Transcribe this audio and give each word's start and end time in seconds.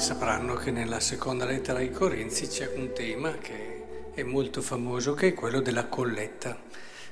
sapranno 0.00 0.54
che 0.54 0.70
nella 0.70 0.98
seconda 0.98 1.44
lettera 1.44 1.78
ai 1.78 1.90
Corinzi 1.90 2.46
c'è 2.46 2.72
un 2.74 2.92
tema 2.94 3.36
che 3.36 4.08
è 4.14 4.22
molto 4.22 4.62
famoso, 4.62 5.12
che 5.12 5.28
è 5.28 5.34
quello 5.34 5.60
della 5.60 5.88
colletta, 5.88 6.58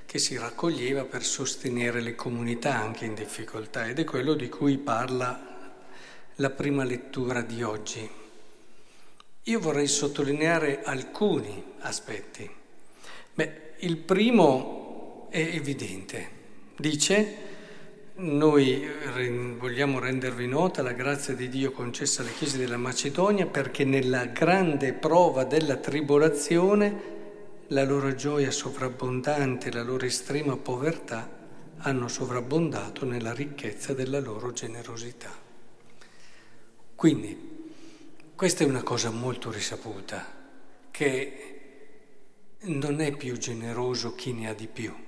che 0.07 0.19
si 0.19 0.39
raccoglieva 0.39 1.05
per 1.05 1.23
sostenere 1.23 2.01
le 2.01 2.15
comunità 2.15 2.77
anche 2.77 3.05
in 3.05 3.13
difficoltà 3.13 3.87
ed 3.87 3.99
è 3.99 4.05
quello 4.05 4.33
di 4.33 4.49
cui 4.49 4.79
parla 4.79 5.71
la 6.37 6.51
prima 6.51 6.83
lettura 6.83 7.43
di 7.43 7.63
oggi. 7.63 8.09
Io 9.43 9.61
vorrei 9.61 9.87
sottolineare 9.87 10.83
alcuni 10.83 11.63
aspetti. 11.81 12.49
Beh, 13.35 13.75
il 13.81 13.99
primo 13.99 15.27
è 15.29 15.41
evidente. 15.41 16.31
Dice 16.75 17.37
noi 18.19 18.85
vogliamo 19.59 20.01
rendervi 20.01 20.49
nota 20.49 20.83
la 20.83 20.93
grazia 20.93 21.35
di 21.35 21.49
Dio 21.49 21.71
concessa 21.71 22.23
alle 22.23 22.33
chiese 22.33 22.59
della 22.59 22.77
Macedonia 22.77 23.47
perché 23.47 23.85
nella 23.85 24.27
grande 24.27 24.93
prova 24.93 25.45
della 25.45 25.77
tribolazione 25.77 27.17
la 27.69 27.85
loro 27.85 28.15
gioia 28.15 28.51
sovrabbondante, 28.51 29.71
la 29.71 29.83
loro 29.83 30.05
estrema 30.05 30.57
povertà 30.57 31.37
hanno 31.79 32.09
sovrabbondato 32.09 33.05
nella 33.05 33.33
ricchezza 33.33 33.93
della 33.93 34.19
loro 34.19 34.51
generosità. 34.51 35.31
Quindi, 36.97 37.57
questa 38.35 38.65
è 38.65 38.67
una 38.67 38.83
cosa 38.83 39.11
molto 39.11 39.53
risaputa, 39.53 40.27
che 40.91 41.59
non 42.63 43.01
è 43.01 43.17
più 43.17 43.37
generoso 43.37 44.17
chi 44.17 44.33
ne 44.33 44.49
ha 44.49 44.55
di 44.55 44.67
più 44.67 45.07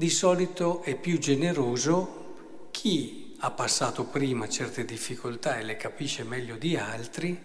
di 0.00 0.08
solito 0.08 0.80
è 0.82 0.94
più 0.94 1.18
generoso 1.18 2.68
chi 2.70 3.36
ha 3.40 3.50
passato 3.50 4.04
prima 4.04 4.48
certe 4.48 4.86
difficoltà 4.86 5.58
e 5.58 5.62
le 5.62 5.76
capisce 5.76 6.24
meglio 6.24 6.56
di 6.56 6.74
altri 6.74 7.38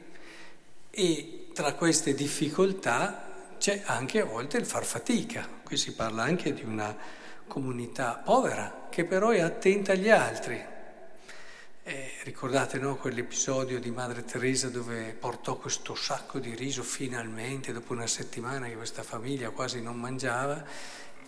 e 0.90 1.48
tra 1.54 1.74
queste 1.74 2.14
difficoltà 2.14 3.56
c'è 3.58 3.82
anche 3.84 4.22
a 4.22 4.24
volte 4.24 4.56
il 4.56 4.66
far 4.66 4.86
fatica. 4.86 5.46
Qui 5.66 5.76
si 5.76 5.96
parla 5.96 6.24
anche 6.24 6.54
di 6.54 6.64
una 6.64 6.96
comunità 7.46 8.22
povera 8.24 8.88
che 8.90 9.04
però 9.04 9.32
è 9.32 9.42
attenta 9.42 9.92
agli 9.92 10.10
altri. 10.10 10.64
Eh, 11.84 12.12
ricordate 12.24 12.80
no, 12.80 12.96
quell'episodio 12.96 13.82
di 13.82 13.92
Madre 13.92 14.24
Teresa 14.24 14.70
dove 14.70 15.14
portò 15.20 15.58
questo 15.58 15.94
sacco 15.94 16.40
di 16.40 16.56
riso 16.56 16.84
finalmente 16.84 17.74
dopo 17.74 17.92
una 17.92 18.08
settimana 18.08 18.68
che 18.68 18.78
questa 18.78 19.04
famiglia 19.04 19.50
quasi 19.50 19.82
non 19.82 19.98
mangiava 19.98 20.64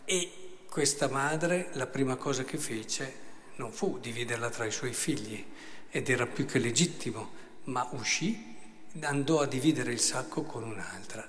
e 0.06 0.47
questa 0.70 1.08
madre 1.08 1.70
la 1.74 1.88
prima 1.88 2.16
cosa 2.16 2.44
che 2.44 2.58
fece 2.58 3.26
non 3.56 3.72
fu 3.72 3.98
dividerla 4.00 4.50
tra 4.50 4.66
i 4.66 4.72
suoi 4.72 4.94
figli, 4.94 5.44
ed 5.90 6.10
era 6.10 6.28
più 6.28 6.46
che 6.46 6.60
legittimo, 6.60 7.32
ma 7.64 7.88
uscì, 7.94 8.56
andò 9.02 9.42
a 9.42 9.48
dividere 9.48 9.92
il 9.92 10.00
sacco 10.00 10.44
con 10.44 10.64
un'altra, 10.64 11.28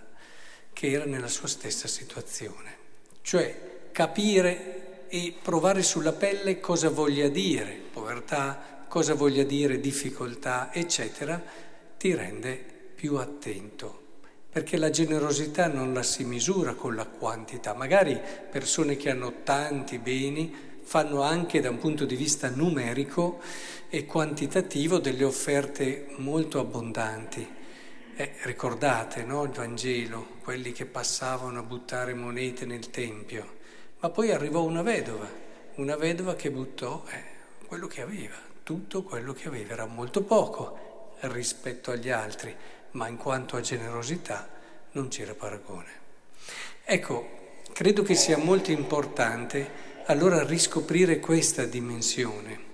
che 0.73 0.91
era 0.91 1.05
nella 1.05 1.29
sua 1.29 1.49
stessa 1.49 1.89
situazione. 1.89 2.77
Cioè 3.23 3.91
capire 3.93 5.07
e 5.09 5.35
provare 5.41 5.83
sulla 5.83 6.13
pelle 6.13 6.61
cosa 6.61 6.91
voglia 6.91 7.29
dire 7.29 7.81
povertà, 7.91 8.85
cosa 8.89 9.15
voglia 9.15 9.45
dire 9.45 9.81
difficoltà, 9.81 10.73
eccetera, 10.73 11.43
ti 11.97 12.15
rende 12.15 12.57
più 12.95 13.17
attento 13.17 14.08
perché 14.59 14.77
la 14.77 14.91
generosità 14.91 15.69
non 15.69 15.95
la 15.95 16.03
si 16.03 16.25
misura 16.25 16.75
con 16.75 16.97
la 16.97 17.07
quantità. 17.07 17.75
Magari 17.75 18.21
persone 18.51 18.97
che 18.97 19.09
hanno 19.09 19.45
tanti 19.45 19.99
beni 19.99 20.53
fanno 20.83 21.23
anche 21.23 21.61
da 21.61 21.71
un 21.71 21.79
punto 21.79 22.05
di 22.05 22.17
vista 22.17 22.51
numerico 22.51 23.39
e 23.89 24.05
quantitativo 24.05 24.99
delle 24.99 25.23
offerte 25.23 26.09
molto 26.17 26.59
abbondanti. 26.59 27.49
Eh, 28.17 28.33
ricordate 28.43 29.23
no, 29.23 29.45
il 29.45 29.51
Vangelo, 29.51 30.27
quelli 30.43 30.73
che 30.73 30.87
passavano 30.87 31.61
a 31.61 31.63
buttare 31.63 32.13
monete 32.15 32.67
nel 32.67 32.91
Tempio, 32.91 33.59
ma 34.01 34.11
poi 34.11 34.33
arrivò 34.33 34.65
una 34.65 34.83
vedova, 34.83 35.31
una 35.77 35.95
vedova 35.95 36.35
che 36.35 36.51
buttò 36.51 37.05
eh, 37.13 37.23
quello 37.65 37.87
che 37.87 38.03
aveva, 38.03 38.35
tutto 38.65 39.05
quello 39.05 39.33
che 39.33 39.47
aveva, 39.47 39.75
era 39.75 39.87
molto 39.87 40.25
poco 40.25 41.15
rispetto 41.21 41.93
agli 41.93 42.11
altri 42.11 42.53
ma 42.93 43.09
in 43.09 43.17
quanto 43.17 43.57
a 43.57 43.61
generosità 43.61 44.49
non 44.93 45.09
c'era 45.09 45.35
paragone. 45.35 45.91
Ecco, 46.85 47.37
credo 47.73 48.03
che 48.03 48.15
sia 48.15 48.39
molto 48.39 48.71
importante 48.71 49.87
allora 50.07 50.43
riscoprire 50.43 51.21
questa 51.21 51.65
dimensione, 51.65 52.67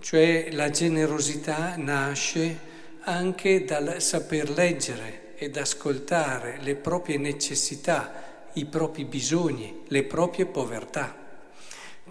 cioè 0.00 0.50
la 0.50 0.70
generosità 0.70 1.76
nasce 1.76 2.68
anche 3.02 3.64
dal 3.64 4.02
saper 4.02 4.50
leggere 4.50 5.36
ed 5.36 5.56
ascoltare 5.56 6.58
le 6.60 6.74
proprie 6.74 7.16
necessità, 7.16 8.48
i 8.54 8.66
propri 8.66 9.04
bisogni, 9.04 9.84
le 9.86 10.02
proprie 10.02 10.46
povertà. 10.46 11.16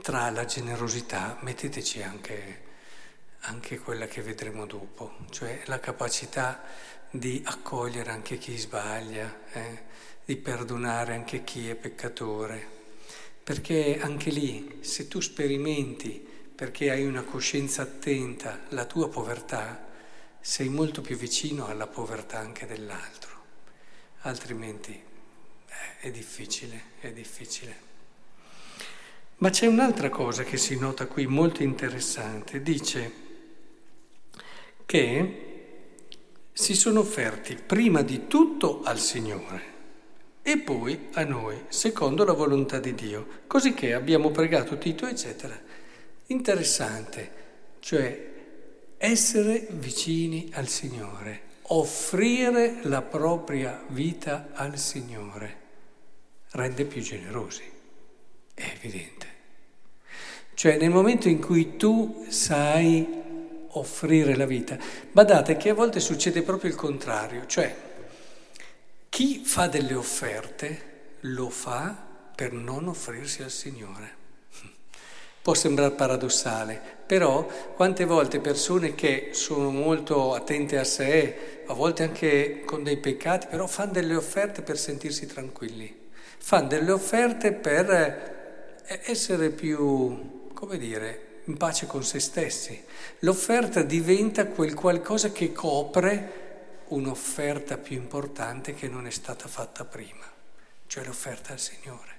Tra 0.01 0.29
la 0.29 0.45
generosità 0.45 1.37
metteteci 1.41 2.01
anche, 2.01 2.61
anche 3.41 3.79
quella 3.79 4.07
che 4.07 4.21
vedremo 4.21 4.65
dopo, 4.65 5.11
cioè 5.29 5.61
la 5.65 5.79
capacità 5.79 6.63
di 7.11 7.41
accogliere 7.45 8.11
anche 8.11 8.37
chi 8.37 8.57
sbaglia, 8.57 9.51
eh? 9.51 9.83
di 10.25 10.35
perdonare 10.35 11.13
anche 11.13 11.43
chi 11.43 11.69
è 11.69 11.75
peccatore. 11.75 12.77
Perché 13.43 13.99
anche 13.99 14.29
lì, 14.29 14.77
se 14.81 15.07
tu 15.07 15.19
sperimenti, 15.19 16.23
perché 16.53 16.91
hai 16.91 17.05
una 17.05 17.23
coscienza 17.23 17.81
attenta, 17.81 18.61
la 18.69 18.85
tua 18.85 19.09
povertà, 19.09 19.87
sei 20.39 20.69
molto 20.69 21.01
più 21.01 21.17
vicino 21.17 21.65
alla 21.65 21.87
povertà 21.87 22.37
anche 22.37 22.67
dell'altro. 22.67 23.37
Altrimenti 24.21 24.91
eh, 24.91 25.99
è 25.99 26.11
difficile, 26.11 26.81
è 26.99 27.11
difficile. 27.11 27.87
Ma 29.37 29.49
c'è 29.49 29.65
un'altra 29.67 30.09
cosa 30.09 30.43
che 30.43 30.57
si 30.57 30.77
nota 30.77 31.07
qui 31.07 31.25
molto 31.25 31.63
interessante. 31.63 32.61
Dice 32.61 33.11
che 34.85 35.48
si 36.59 36.75
sono 36.75 36.99
offerti 36.99 37.55
prima 37.55 38.01
di 38.01 38.27
tutto 38.27 38.81
al 38.83 38.99
Signore 38.99 39.77
e 40.41 40.57
poi 40.57 41.07
a 41.13 41.23
noi, 41.23 41.63
secondo 41.69 42.25
la 42.25 42.33
volontà 42.33 42.79
di 42.79 42.93
Dio, 42.93 43.25
così 43.47 43.73
che 43.73 43.93
abbiamo 43.93 44.29
pregato 44.29 44.77
Tito, 44.77 45.07
eccetera. 45.07 45.57
Interessante, 46.25 47.31
cioè 47.79 48.31
essere 48.97 49.67
vicini 49.69 50.49
al 50.51 50.67
Signore, 50.67 51.43
offrire 51.61 52.79
la 52.83 53.03
propria 53.03 53.81
vita 53.87 54.49
al 54.51 54.77
Signore, 54.77 55.57
rende 56.51 56.83
più 56.83 57.01
generosi, 57.01 57.63
è 58.53 58.69
evidente. 58.75 59.27
Cioè 60.55 60.77
nel 60.77 60.91
momento 60.91 61.29
in 61.29 61.39
cui 61.39 61.77
tu 61.77 62.25
sai 62.27 63.18
offrire 63.79 64.35
la 64.35 64.45
vita. 64.45 64.77
Badate 65.11 65.57
che 65.57 65.69
a 65.69 65.73
volte 65.73 65.99
succede 65.99 66.41
proprio 66.41 66.69
il 66.69 66.75
contrario, 66.75 67.45
cioè 67.45 67.75
chi 69.09 69.41
fa 69.43 69.67
delle 69.67 69.95
offerte 69.95 70.87
lo 71.21 71.49
fa 71.49 72.07
per 72.35 72.53
non 72.53 72.87
offrirsi 72.87 73.41
al 73.41 73.51
Signore. 73.51 74.17
Può 75.41 75.53
sembrare 75.53 75.93
paradossale, 75.93 76.79
però 77.05 77.47
quante 77.75 78.05
volte 78.05 78.39
persone 78.39 78.93
che 78.93 79.29
sono 79.31 79.71
molto 79.71 80.33
attente 80.33 80.77
a 80.77 80.83
sé, 80.83 81.63
a 81.65 81.73
volte 81.73 82.03
anche 82.03 82.61
con 82.65 82.83
dei 82.83 82.97
peccati, 82.97 83.47
però 83.47 83.65
fanno 83.65 83.93
delle 83.93 84.15
offerte 84.15 84.61
per 84.61 84.77
sentirsi 84.77 85.25
tranquilli, 85.25 86.09
fanno 86.37 86.67
delle 86.67 86.91
offerte 86.91 87.53
per 87.53 87.89
eh, 88.85 88.99
essere 89.05 89.49
più, 89.49 90.51
come 90.53 90.77
dire, 90.77 91.28
in 91.49 91.57
pace 91.57 91.87
con 91.87 92.03
se 92.03 92.19
stessi. 92.19 92.81
L'offerta 93.19 93.81
diventa 93.81 94.45
quel 94.45 94.75
qualcosa 94.75 95.31
che 95.31 95.51
copre 95.51 96.37
un'offerta 96.89 97.77
più 97.77 97.97
importante 97.97 98.73
che 98.73 98.87
non 98.87 99.05
è 99.07 99.09
stata 99.09 99.47
fatta 99.47 99.83
prima, 99.83 100.25
cioè 100.87 101.03
l'offerta 101.03 101.53
al 101.53 101.59
Signore. 101.59 102.17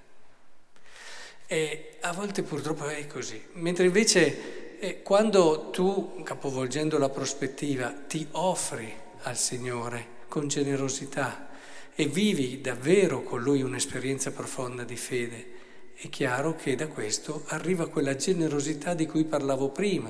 E 1.47 1.97
a 2.01 2.13
volte 2.13 2.43
purtroppo 2.43 2.87
è 2.87 3.07
così, 3.07 3.41
mentre 3.53 3.85
invece 3.85 4.79
eh, 4.79 5.01
quando 5.01 5.69
tu, 5.69 6.21
capovolgendo 6.23 6.97
la 6.97 7.09
prospettiva, 7.09 7.93
ti 8.07 8.27
offri 8.31 8.93
al 9.23 9.37
Signore 9.37 10.19
con 10.27 10.47
generosità 10.47 11.49
e 11.93 12.05
vivi 12.05 12.61
davvero 12.61 13.23
con 13.23 13.41
Lui 13.41 13.61
un'esperienza 13.61 14.31
profonda 14.31 14.83
di 14.83 14.95
fede, 14.95 15.59
è 16.01 16.09
chiaro 16.09 16.55
che 16.55 16.73
da 16.73 16.87
questo 16.87 17.43
arriva 17.49 17.87
quella 17.87 18.15
generosità 18.15 18.95
di 18.95 19.05
cui 19.05 19.23
parlavo 19.23 19.69
prima, 19.69 20.09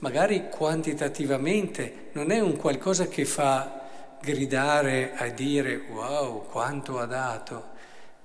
magari 0.00 0.48
quantitativamente, 0.50 2.08
non 2.14 2.32
è 2.32 2.40
un 2.40 2.56
qualcosa 2.56 3.06
che 3.06 3.24
fa 3.24 4.18
gridare 4.20 5.14
a 5.14 5.28
dire 5.28 5.76
wow 5.90 6.44
quanto 6.48 6.98
ha 6.98 7.06
dato, 7.06 7.68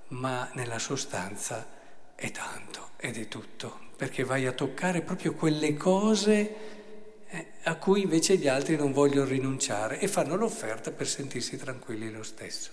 ma 0.08 0.50
nella 0.54 0.80
sostanza 0.80 1.64
è 2.16 2.32
tanto 2.32 2.88
ed 2.96 3.16
è 3.16 3.28
tutto, 3.28 3.78
perché 3.94 4.24
vai 4.24 4.46
a 4.46 4.52
toccare 4.52 5.02
proprio 5.02 5.34
quelle 5.34 5.76
cose 5.76 6.54
eh, 7.28 7.46
a 7.62 7.76
cui 7.76 8.02
invece 8.02 8.38
gli 8.38 8.48
altri 8.48 8.74
non 8.74 8.90
vogliono 8.90 9.28
rinunciare 9.28 10.00
e 10.00 10.08
fanno 10.08 10.34
l'offerta 10.34 10.90
per 10.90 11.06
sentirsi 11.06 11.56
tranquilli 11.58 12.10
lo 12.10 12.24
stesso. 12.24 12.72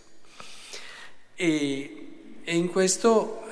E, 1.36 2.42
e 2.44 2.56
in 2.56 2.70
questo 2.70 3.44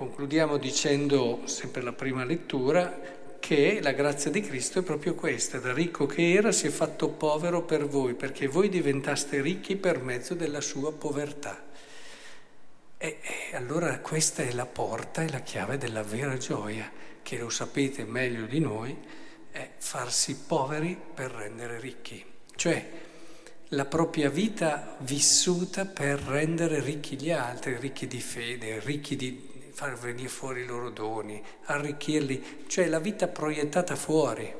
concludiamo 0.00 0.56
dicendo, 0.56 1.42
sempre 1.44 1.82
la 1.82 1.92
prima 1.92 2.24
lettura, 2.24 3.38
che 3.38 3.80
la 3.82 3.92
grazia 3.92 4.30
di 4.30 4.40
Cristo 4.40 4.78
è 4.78 4.82
proprio 4.82 5.14
questa, 5.14 5.58
da 5.58 5.74
ricco 5.74 6.06
che 6.06 6.32
era 6.32 6.52
si 6.52 6.68
è 6.68 6.70
fatto 6.70 7.10
povero 7.10 7.64
per 7.64 7.86
voi, 7.86 8.14
perché 8.14 8.46
voi 8.46 8.70
diventaste 8.70 9.42
ricchi 9.42 9.76
per 9.76 10.00
mezzo 10.00 10.32
della 10.32 10.62
sua 10.62 10.90
povertà. 10.94 11.66
E, 12.96 13.18
e 13.50 13.54
allora 13.54 13.98
questa 13.98 14.42
è 14.42 14.50
la 14.52 14.64
porta 14.64 15.20
e 15.20 15.28
la 15.28 15.40
chiave 15.40 15.76
della 15.76 16.02
vera 16.02 16.38
gioia, 16.38 16.90
che 17.20 17.36
lo 17.36 17.50
sapete 17.50 18.04
meglio 18.04 18.46
di 18.46 18.58
noi, 18.58 18.96
è 19.50 19.68
farsi 19.76 20.34
poveri 20.46 20.98
per 21.14 21.30
rendere 21.30 21.78
ricchi, 21.78 22.24
cioè 22.56 22.90
la 23.72 23.84
propria 23.84 24.30
vita 24.30 24.96
vissuta 25.00 25.84
per 25.84 26.18
rendere 26.20 26.80
ricchi 26.80 27.16
gli 27.16 27.30
altri, 27.30 27.76
ricchi 27.76 28.06
di 28.06 28.20
fede, 28.20 28.80
ricchi 28.80 29.14
di 29.14 29.49
far 29.72 29.96
venire 29.98 30.28
fuori 30.28 30.62
i 30.62 30.66
loro 30.66 30.90
doni, 30.90 31.42
arricchirli, 31.64 32.64
cioè 32.66 32.86
la 32.86 32.98
vita 32.98 33.28
proiettata 33.28 33.96
fuori. 33.96 34.52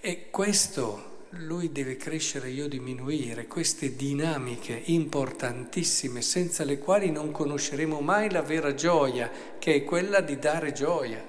E 0.00 0.30
questo 0.30 1.10
lui 1.36 1.72
deve 1.72 1.96
crescere, 1.96 2.50
io 2.50 2.68
diminuire, 2.68 3.46
queste 3.46 3.96
dinamiche 3.96 4.82
importantissime 4.86 6.20
senza 6.20 6.64
le 6.64 6.78
quali 6.78 7.10
non 7.10 7.30
conosceremo 7.30 8.00
mai 8.00 8.30
la 8.30 8.42
vera 8.42 8.74
gioia, 8.74 9.30
che 9.58 9.74
è 9.74 9.84
quella 9.84 10.20
di 10.20 10.38
dare 10.38 10.72
gioia. 10.72 11.26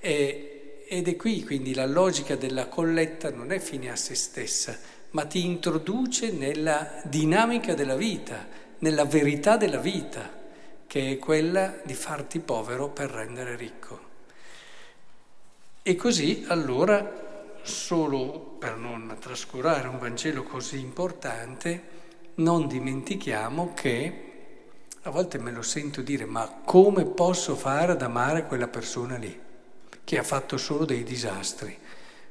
E, 0.00 0.84
ed 0.86 1.08
è 1.08 1.16
qui 1.16 1.44
quindi 1.44 1.72
la 1.72 1.86
logica 1.86 2.36
della 2.36 2.66
colletta 2.66 3.30
non 3.30 3.52
è 3.52 3.58
fine 3.58 3.90
a 3.90 3.96
se 3.96 4.14
stessa, 4.14 4.78
ma 5.10 5.24
ti 5.24 5.44
introduce 5.44 6.30
nella 6.30 7.00
dinamica 7.04 7.74
della 7.74 7.96
vita, 7.96 8.46
nella 8.78 9.04
verità 9.06 9.56
della 9.56 9.78
vita, 9.78 10.41
che 10.92 11.12
è 11.12 11.16
quella 11.16 11.80
di 11.84 11.94
farti 11.94 12.38
povero 12.38 12.90
per 12.90 13.08
rendere 13.08 13.56
ricco. 13.56 13.98
E 15.82 15.96
così 15.96 16.44
allora 16.48 17.56
solo 17.62 18.56
per 18.58 18.76
non 18.76 19.16
trascurare 19.18 19.88
un 19.88 19.98
Vangelo 19.98 20.42
così 20.42 20.80
importante, 20.80 21.82
non 22.34 22.68
dimentichiamo 22.68 23.72
che 23.72 24.32
a 25.00 25.08
volte 25.08 25.38
me 25.38 25.50
lo 25.50 25.62
sento 25.62 26.02
dire, 26.02 26.26
ma 26.26 26.60
come 26.62 27.06
posso 27.06 27.56
fare 27.56 27.92
ad 27.92 28.02
amare 28.02 28.44
quella 28.44 28.68
persona 28.68 29.16
lì, 29.16 29.40
che 30.04 30.18
ha 30.18 30.22
fatto 30.22 30.58
solo 30.58 30.84
dei 30.84 31.04
disastri, 31.04 31.74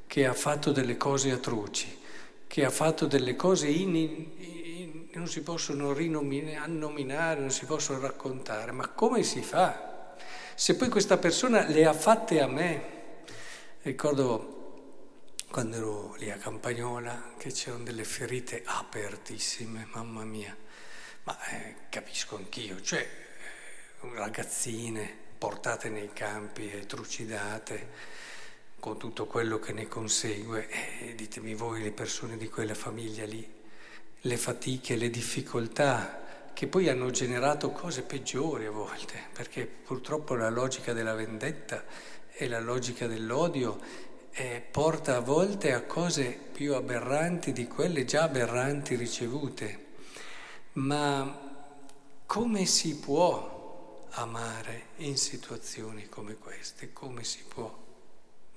che 0.06 0.28
ha 0.28 0.34
fatto 0.34 0.72
delle 0.72 0.98
cose 0.98 1.32
atroci, 1.32 1.98
che 2.46 2.64
ha 2.64 2.70
fatto 2.70 3.08
delle 3.08 3.36
cose 3.36 3.70
in, 3.70 3.96
in, 3.96 4.28
non 5.18 5.28
si 5.28 5.42
possono 5.42 5.94
rinominare, 5.94 7.40
non 7.40 7.52
si 7.52 7.66
possono 7.66 8.00
raccontare, 8.00 8.72
ma 8.72 8.88
come 8.90 9.24
si 9.24 9.42
fa? 9.42 10.16
Se 10.56 10.76
poi 10.76 10.90
questa 10.90 11.18
persona 11.18 11.68
le 11.68 11.86
ha 11.86 11.94
fatte 11.94 12.42
a 12.42 12.48
me, 12.48 13.24
ricordo 13.82 14.60
quando 15.50 15.76
ero 15.76 16.16
lì 16.16 16.32
a 16.32 16.38
Campagnola, 16.38 17.34
che 17.38 17.52
c'erano 17.52 17.84
delle 17.84 18.06
ferite 18.06 18.62
apertissime, 18.64 19.88
mamma 19.92 20.24
mia. 20.24 20.56
Ma 21.24 21.38
eh, 21.50 21.76
capisco 21.90 22.38
anch'io, 22.38 22.82
cioè 22.82 23.00
eh, 23.02 24.16
ragazzine 24.16 25.14
portate 25.38 25.90
nei 25.90 26.14
campi 26.14 26.72
e 26.72 26.86
trucidate 26.86 27.90
con 28.80 28.98
tutto 28.98 29.26
quello 29.26 29.60
che 29.60 29.74
ne 29.74 29.88
consegue. 29.88 30.70
E 31.00 31.16
ditemi 31.16 31.54
voi, 31.54 31.82
le 31.82 31.92
persone 31.92 32.38
di 32.38 32.48
quella 32.48 32.74
famiglia 32.74 33.26
lì, 33.26 33.61
le 34.22 34.38
fatiche, 34.38 34.96
le 34.96 35.10
difficoltà 35.10 36.52
che 36.54 36.68
poi 36.68 36.90
hanno 36.90 37.10
generato 37.10 37.72
cose 37.72 38.04
peggiori 38.04 38.66
a 38.66 38.72
volte, 38.72 39.20
perché 39.34 39.66
purtroppo 39.66 40.36
la 40.36 40.50
logica 40.50 40.94
della 40.94 41.16
vendetta 41.16 41.84
e 42.34 42.48
la 42.48 42.60
logica 42.60 43.08
dell'odio 43.08 43.80
eh, 44.32 44.64
porta 44.70 45.18
a 45.18 45.22
volte 45.22 45.74
a 45.74 45.82
cose 45.82 46.38
più 46.52 46.76
aberranti 46.76 47.52
di 47.52 47.68
quelle 47.68 48.06
già 48.06 48.24
aberranti 48.24 48.96
ricevute. 48.96 49.86
Ma 50.74 51.50
come 52.26 52.66
si 52.66 52.98
può 52.98 54.08
amare 54.12 54.84
in 54.98 55.18
situazioni 55.18 56.08
come 56.10 56.36
queste? 56.36 56.94
Come 56.94 57.24
si 57.24 57.44
può 57.48 57.76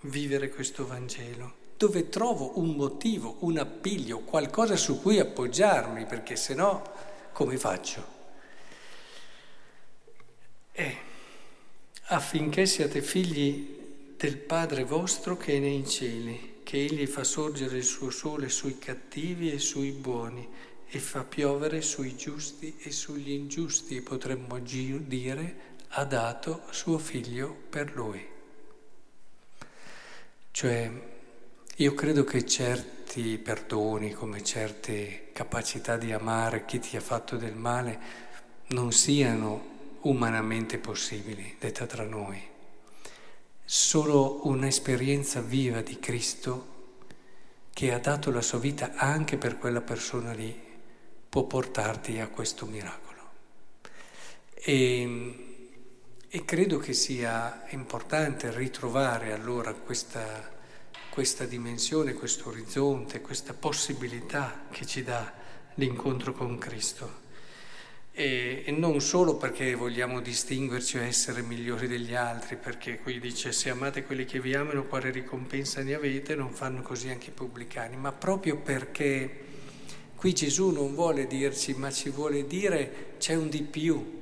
vivere 0.00 0.50
questo 0.50 0.86
Vangelo? 0.86 1.63
Dove 1.76 2.08
trovo 2.08 2.58
un 2.58 2.70
motivo, 2.76 3.36
un 3.40 3.58
appiglio, 3.58 4.20
qualcosa 4.20 4.76
su 4.76 5.00
cui 5.00 5.18
appoggiarmi, 5.18 6.06
perché 6.06 6.36
se 6.36 6.54
no 6.54 6.82
come 7.32 7.56
faccio? 7.56 8.12
E 10.72 10.96
affinché 12.06 12.66
siate 12.66 13.02
figli 13.02 14.14
del 14.16 14.36
Padre 14.36 14.84
vostro 14.84 15.36
che 15.36 15.56
è 15.56 15.58
nei 15.58 15.86
cieli, 15.86 16.60
che 16.62 16.82
egli 16.82 17.06
fa 17.06 17.24
sorgere 17.24 17.76
il 17.76 17.84
suo 17.84 18.10
sole 18.10 18.48
sui 18.48 18.78
cattivi 18.78 19.52
e 19.52 19.58
sui 19.58 19.90
buoni 19.90 20.48
e 20.86 20.98
fa 20.98 21.24
piovere 21.24 21.82
sui 21.82 22.16
giusti 22.16 22.76
e 22.78 22.92
sugli 22.92 23.32
ingiusti, 23.32 24.00
potremmo 24.00 24.58
dire, 24.60 25.56
ha 25.88 26.04
dato 26.04 26.62
suo 26.70 26.98
figlio 26.98 27.54
per 27.68 27.92
lui. 27.94 28.24
Cioè, 30.52 31.13
io 31.76 31.94
credo 31.94 32.24
che 32.24 32.46
certi 32.46 33.38
perdoni, 33.38 34.12
come 34.12 34.42
certe 34.42 35.30
capacità 35.32 35.96
di 35.96 36.12
amare 36.12 36.64
chi 36.64 36.78
ti 36.78 36.96
ha 36.96 37.00
fatto 37.00 37.36
del 37.36 37.54
male, 37.54 37.98
non 38.68 38.92
siano 38.92 39.72
umanamente 40.02 40.78
possibili, 40.78 41.56
detta 41.58 41.86
tra 41.86 42.04
noi 42.04 42.52
Solo 43.66 44.46
un'esperienza 44.46 45.40
viva 45.40 45.80
di 45.80 45.98
Cristo 45.98 46.72
che 47.72 47.94
ha 47.94 47.98
dato 47.98 48.30
la 48.30 48.42
sua 48.42 48.58
vita 48.58 48.92
anche 48.94 49.38
per 49.38 49.56
quella 49.56 49.80
persona 49.80 50.34
lì 50.34 50.54
può 51.30 51.44
portarti 51.44 52.18
a 52.20 52.28
questo 52.28 52.66
miracolo. 52.66 53.30
E, 54.52 55.62
e 56.28 56.44
credo 56.44 56.76
che 56.76 56.92
sia 56.92 57.64
importante 57.70 58.54
ritrovare 58.54 59.32
allora 59.32 59.72
questa, 59.72 60.52
questa 61.14 61.44
dimensione, 61.44 62.12
questo 62.12 62.48
orizzonte, 62.48 63.20
questa 63.20 63.54
possibilità 63.54 64.66
che 64.68 64.84
ci 64.84 65.04
dà 65.04 65.32
l'incontro 65.74 66.32
con 66.32 66.58
Cristo. 66.58 67.22
E, 68.10 68.64
e, 68.66 68.72
non 68.72 69.00
solo 69.00 69.36
perché 69.36 69.76
vogliamo 69.76 70.20
distinguerci 70.20 70.98
o 70.98 71.02
essere 71.02 71.42
migliori 71.42 71.86
degli 71.86 72.16
altri, 72.16 72.56
perché 72.56 72.98
qui 72.98 73.20
dice 73.20 73.52
se 73.52 73.70
amate 73.70 74.02
quelli 74.02 74.24
che 74.24 74.40
vi 74.40 74.56
amano 74.56 74.86
quale 74.86 75.12
ricompensa 75.12 75.84
ne 75.84 75.94
avete, 75.94 76.34
non 76.34 76.50
fanno 76.50 76.82
così 76.82 77.08
anche 77.10 77.30
i 77.30 77.32
pubblicani, 77.32 77.94
ma 77.94 78.10
proprio 78.10 78.56
perché 78.56 79.44
qui 80.16 80.34
Gesù 80.34 80.70
non 80.70 80.96
vuole 80.96 81.28
dirci, 81.28 81.74
ma 81.74 81.92
ci 81.92 82.10
vuole 82.10 82.44
dire 82.44 83.14
c'è 83.18 83.36
un 83.36 83.48
di 83.48 83.62
più, 83.62 84.20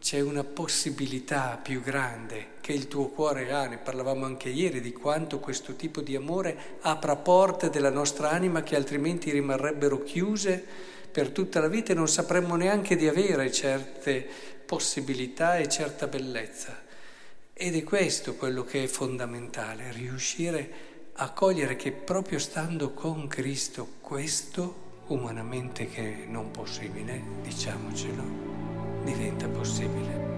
c'è 0.00 0.20
una 0.20 0.44
possibilità 0.44 1.58
più 1.62 1.82
grande 1.82 2.54
che 2.60 2.72
il 2.72 2.88
tuo 2.88 3.08
cuore 3.08 3.52
ha, 3.52 3.66
ne 3.66 3.78
parlavamo 3.78 4.24
anche 4.24 4.48
ieri 4.48 4.80
di 4.80 4.92
quanto 4.92 5.38
questo 5.38 5.74
tipo 5.74 6.00
di 6.00 6.14
amore 6.16 6.78
apra 6.80 7.16
porte 7.16 7.70
della 7.70 7.90
nostra 7.90 8.30
anima 8.30 8.62
che 8.62 8.76
altrimenti 8.76 9.30
rimarrebbero 9.30 10.02
chiuse 10.02 10.64
per 11.10 11.30
tutta 11.30 11.60
la 11.60 11.68
vita 11.68 11.92
e 11.92 11.94
non 11.94 12.08
sapremmo 12.08 12.56
neanche 12.56 12.94
di 12.94 13.08
avere 13.08 13.50
certe 13.50 14.26
possibilità 14.66 15.56
e 15.56 15.68
certa 15.68 16.08
bellezza. 16.08 16.84
Ed 17.52 17.74
è 17.74 17.82
questo 17.84 18.34
quello 18.34 18.64
che 18.64 18.84
è 18.84 18.86
fondamentale, 18.86 19.92
riuscire 19.92 20.94
a 21.14 21.30
cogliere 21.30 21.76
che 21.76 21.92
proprio 21.92 22.38
stando 22.38 22.92
con 22.92 23.28
Cristo 23.28 23.94
questo, 24.02 25.04
umanamente 25.06 25.88
che 25.88 26.26
non 26.26 26.50
possibile, 26.50 27.22
diciamocelo, 27.40 28.75
diventa 29.06 29.48
possibile. 29.48 30.35